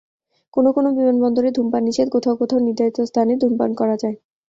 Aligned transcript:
কোনো 0.53 0.69
কোনো 0.71 0.89
বিমানবন্দরে 0.95 1.49
ধূমপান 1.53 1.81
নিষেধ, 1.87 2.07
কোথাও 2.15 2.35
কোথাও 2.41 2.59
নির্ধারিত 2.67 2.97
স্থানে 3.09 3.33
ধূমপান 3.41 3.71
করা 3.79 3.95
যায়। 4.01 4.15